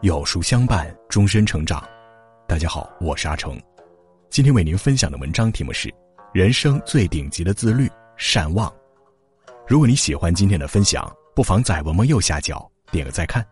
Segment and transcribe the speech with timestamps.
[0.00, 1.84] 有书相伴，终身成长。
[2.46, 3.60] 大家好，我是阿成，
[4.30, 5.88] 今天为您分享的文章题目是
[6.32, 8.70] 《人生最顶级的自律：善忘》。
[9.66, 13.44] 如果你喜欢今天的分享，不妨在文末右下角点个再看。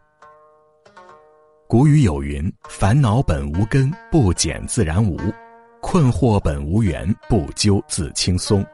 [1.66, 5.18] 古语有云：“烦恼本无根，不减自然无；
[5.82, 8.64] 困惑本无缘，不究自轻松。”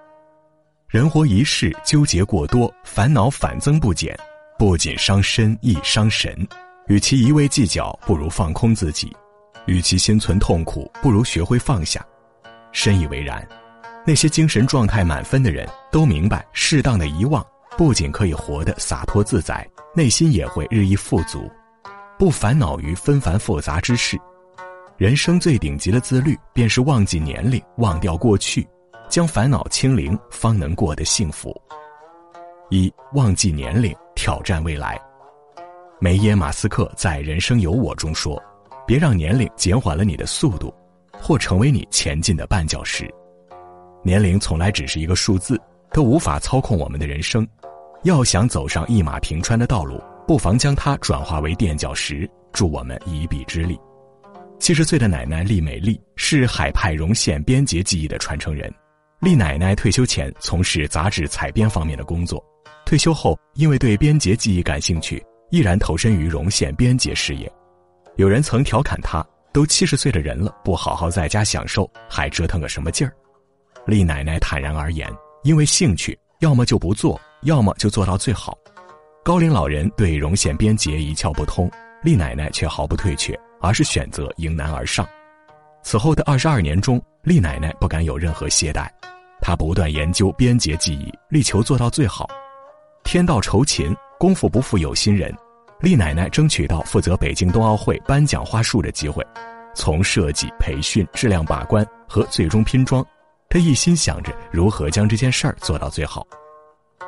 [0.89, 4.15] 人活一世，纠结过多，烦恼反增不减，
[4.59, 6.47] 不仅伤身，亦伤神。
[6.93, 9.09] 与其一味计较，不如放空自己；
[9.65, 12.07] 与其心存痛苦，不如学会放下。
[12.71, 13.49] 深以为然。
[14.07, 17.43] 那些精神状态满分的人都明白，适当的遗忘
[17.79, 19.67] 不仅可以活得洒脱自在，
[19.97, 21.51] 内心也会日益富足，
[22.19, 24.21] 不烦恼于纷繁复杂之事。
[24.99, 28.69] 人生最顶级的自律，便是忘记年龄，忘掉过去。
[29.09, 31.59] 将烦恼清零，方能过得幸福。
[32.69, 35.01] 一忘记年龄，挑战未来。
[36.03, 38.43] 梅耶马斯克在《人生有我》中说
[38.85, 40.75] ：“别让年龄减缓了你的速度，
[41.13, 43.09] 或成为你前进的绊脚石。
[44.03, 45.57] 年龄从来只是一个数字，
[45.93, 47.47] 它无法操控我们的人生。
[48.03, 53.79] 要想走上一马平川的道路，不妨将它转化为垫脚石，助我们一臂之力。”
[54.59, 58.69] 七十岁的奶奶厉美丽是海派绒线编结技艺的传承人。
[59.21, 62.45] 厉奶奶退休前从事杂志采编方面的工作，
[62.85, 67.53] 退休后因为对编结技艺感兴趣，毅然投身于绒线编结事业。
[68.17, 69.23] 有人曾调侃她
[69.53, 73.13] ：“都七十岁的人了，不好好在家享受，还折腾个什么劲儿？”
[73.85, 75.07] 厉奶奶坦然而言
[75.45, 78.57] ：“因为兴趣，要么就不做，要么就做到最好。”
[79.23, 81.71] 高龄老人对绒线编结一窍不通，
[82.03, 85.07] 厉奶奶却毫不退却，而是选择迎难而上。
[85.83, 88.89] 此后的二十二年中，厉奶奶不敢有任何懈怠。
[89.43, 92.27] 她不断研究编结技艺，力求做到最好。
[93.05, 95.37] 天道酬勤，功夫不负有心人。
[95.81, 99.27] 厉奶奶争取到负责北京冬奥会颁奖花束的机会，
[99.75, 103.05] 从设计、培训、质量把关和最终拼装，
[103.49, 106.25] 她一心想着如何将这件事儿做到最好。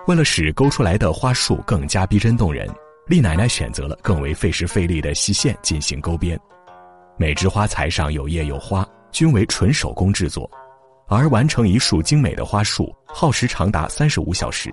[0.09, 2.69] 为了使勾出来的花束更加逼真动人，
[3.07, 6.37] 厉奶奶选择了更为费时费力的细线进行勾编，
[7.17, 10.51] 每枝花材上有叶有花，均为纯手工制作。
[11.07, 14.69] 而完成一束精美的花束，耗时长达三十五小时。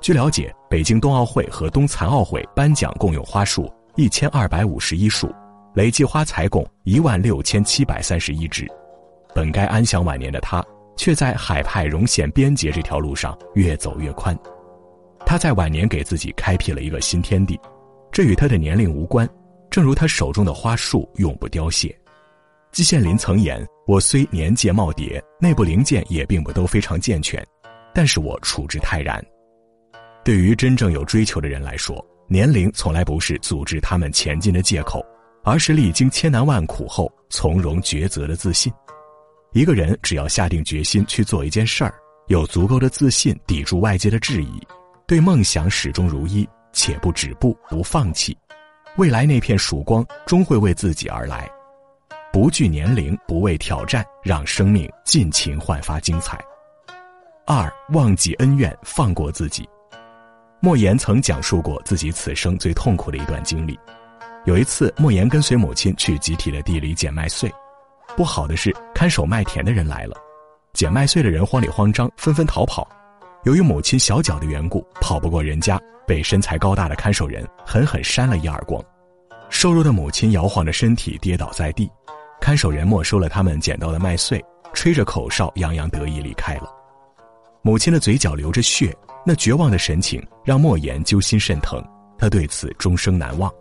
[0.00, 5.30] 据了解，北京冬奥会和冬残奥会颁奖共用花束一千二百五十一束，
[5.74, 8.66] 累计花材共一万六千七百三十一支。
[9.34, 10.64] 本该安享晚年的他，
[10.96, 14.36] 却在海派绒线编结这条路上越走越宽。
[15.26, 17.58] 他在晚年给自己开辟了一个新天地，
[18.12, 19.28] 这与他的年龄无关。
[19.68, 21.94] 正如他手中的花束永不凋谢。
[22.72, 27.44] 季羡林曾言：“我虽年届耄耋，内部零件也并不都非常健全，
[27.94, 29.22] 但是我处之泰然。”
[30.28, 35.02] 对于真正有追求的人来说，年龄从来不是阻止他们前进的借口，
[35.42, 38.70] 而是历经千难万苦后从容抉择的自信。
[39.54, 41.94] 一个人只要下定决心去做一件事儿，
[42.26, 44.60] 有足够的自信抵住外界的质疑，
[45.06, 48.36] 对梦想始终如一，且不止步不放弃，
[48.98, 51.50] 未来那片曙光终会为自己而来。
[52.30, 56.38] 不惧年龄，不畏挑战，让生命尽情焕发精彩。
[57.46, 59.66] 二，忘记恩怨，放过自己。
[60.60, 63.78] 莫言曾讲述过自己此生最痛苦的一段经历。
[64.44, 67.52] 有一次，莫言跟随母亲去集体的地里捡麦穗，
[68.16, 70.16] 不好的是，看守麦田的人来了，
[70.72, 72.88] 捡麦穗的人慌里慌张，纷纷逃跑。
[73.44, 78.82] 由于母亲小脚的缘故，跑不过人家，被身材高大的看守人狠狠扇了一耳光。
[79.50, 81.88] 瘦弱的母亲摇晃着身体跌倒在地。
[82.40, 86.68] 看守人没收了他们捡到的麦穗，吹着口哨，洋洋得意离开了。
[87.62, 91.82] 母亲的嘴角流着血，那绝望的神情让莫言揪心甚疼，
[92.16, 93.52] 他对此终生难忘。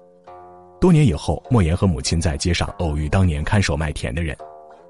[0.79, 4.37] 多年以后，莫言和母亲在街上偶遇当年看守麦田的人，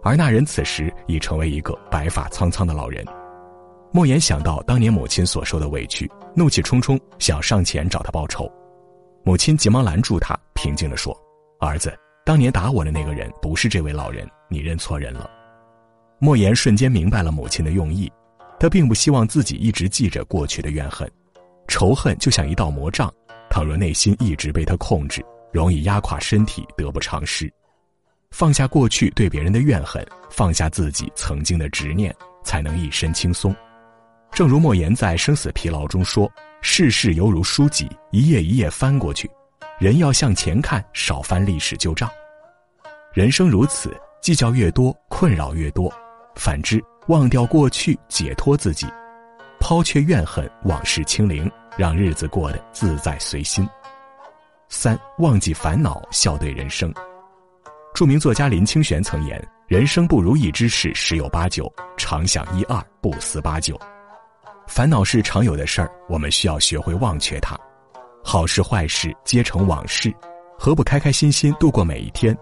[0.03, 3.05] 而那人此时已成为一个白发苍苍的老人。
[3.91, 8.51] 莫言想到当年母亲所受的委屈，怒气冲冲想上前找他报仇，
[9.23, 11.17] 母亲急忙拦住他，平静地说
[11.59, 15.29] ：“儿子。”当年打我的那个人不是这位老人，你认错人了。
[16.19, 18.11] 莫言瞬间明白了母亲的用意，
[18.59, 21.09] 他并不希望自己一直记着过去的怨恨，
[21.67, 23.13] 仇恨就像一道魔障，
[23.49, 27.51] 倘若内心一直被他控制，容易压垮身体，得不偿失。
[28.31, 32.13] 放下过去对别人的怨恨，放下自己曾经的执念，
[32.43, 33.55] 才能一身轻松。
[34.31, 36.29] 正如莫言在《生死疲劳》中说
[36.61, 39.29] ：“世事犹如书籍，一页一页翻过去。”
[39.79, 42.09] 人要向前看，少翻历史旧账。
[43.13, 45.89] 人生如此，计较越多，困扰越多；
[46.35, 48.85] 反之，忘掉过去，解脱自己，
[49.61, 53.67] 抛却怨恨，往事清零，让日子过得自在随心。
[54.67, 56.93] 三、忘记烦恼，笑对人生。
[57.93, 63.79] 著名作家林清玄曾言：“人生不如意之事十有八九，常想一二，不思八九。”
[64.67, 67.57] 烦恼是常有的事儿，我们需要学会忘却它。
[68.21, 70.13] 好事坏事皆成往事，
[70.59, 72.37] 何不开开心心度过每一天？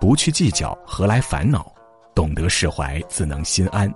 [0.00, 1.66] 不去计较，何来烦恼？
[2.14, 3.92] 懂得释怀，自能心安。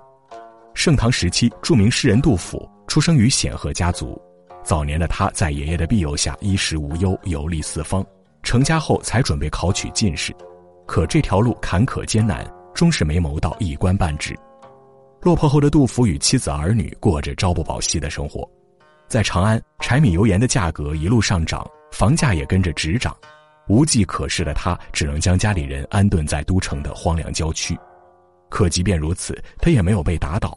[0.78, 4.16] 盛唐时期，著名诗人杜甫出生于显赫家族。
[4.62, 8.06] 早年的他在爷爷的庇佑下，衣食无忧，游历四方。
[8.44, 10.32] 成家后，才准备考取进士，
[10.86, 14.38] 可这条路坎坷艰难，终是没谋到一官半职。
[15.20, 18.48] 落魄后的杜甫与妻子儿女过着朝不保夕的生活。
[19.08, 23.12] 在长安，柴米油盐的价格一路上涨，房价也跟着直涨。
[23.66, 27.76] 无计可施的他，只能将家里人安顿在都城的荒凉郊区。
[28.48, 30.56] 可即便如此，他也没有被打倒。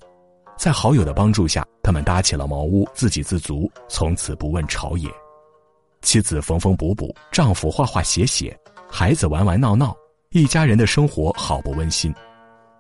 [0.62, 5.10] 在好友的帮助下，他们搭起了茅屋，自给自足，从此不问朝野。
[6.04, 8.56] 妻子缝缝补补，丈夫画画写写，
[8.88, 9.98] 孩子玩玩闹闹，
[10.30, 12.13] 一家人的生活好不温馨。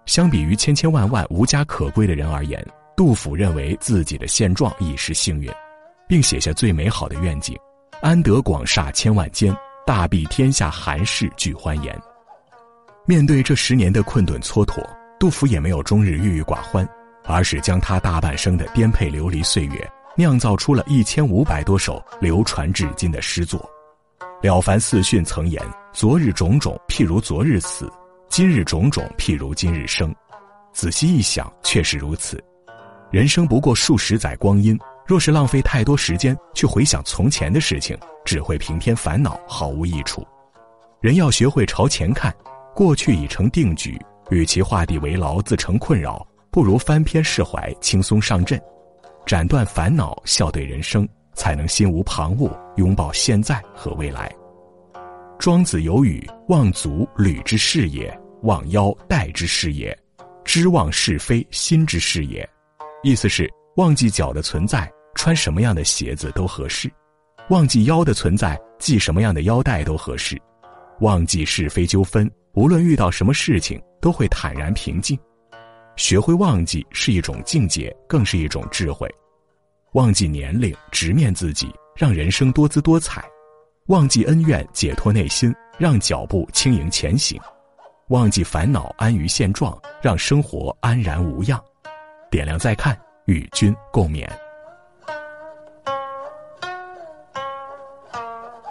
[0.05, 2.63] 相比于千千万万无家可归的人而言，
[2.95, 5.51] 杜甫认为自己的现状已是幸运，
[6.07, 7.57] 并写下最美好的愿景
[7.99, 9.51] ：“安得广厦千万间，
[9.87, 11.99] 大庇天下寒士俱欢颜。”
[13.07, 14.87] 面对这十年的困顿蹉跎，
[15.19, 16.87] 杜甫也没有终日郁郁寡欢。
[17.23, 23.59] 而是将他大半生的颠沛流离岁月，酿造出了一千五百多首流传至今的诗作。
[24.47, 25.61] 《了凡四训》曾言
[25.93, 27.85] ：“昨日种种，譬如昨日死；
[28.27, 30.13] 今日种种，譬如今日生。”
[30.73, 32.43] 仔细一想，确实如此。
[33.11, 40.25] 人生不过数十载光阴，若是浪费太多时间去回想从前的事情，只会平添烦恼，毫无益处。
[41.01, 42.33] 人要学会朝前看，
[42.73, 46.25] 过去已成定局，与其画地为牢，自成困扰。
[46.51, 48.61] 不如翻篇释怀，轻松上阵，
[49.25, 54.29] 斩断烦恼，笑对人生，才能心无旁骛，拥抱现在和未来。
[55.39, 58.11] 庄子有语：“忘足，履之事也；
[58.41, 59.97] 忘腰，带之事也。
[60.43, 62.47] 知忘是非，心之事也。”
[63.01, 66.89] 意思是忘记脚的存在，穿什么样的鞋子都合适；
[67.47, 70.35] 忘记腰的存在，系什么样的腰带都合适；
[70.99, 75.17] 忘记是非纠纷，无论遇到什么事情，都会坦然平静。
[76.01, 79.07] 学会忘记是一种境界，更是一种智慧。
[79.93, 83.21] 忘记年龄，直面自己，让人生多姿多彩；
[83.85, 87.39] 忘记恩怨，解脱内心，让脚步轻盈前行；
[88.07, 91.63] 忘记烦恼，安于现状，让生活安然无恙。
[92.31, 94.27] 点亮再看，与君共勉。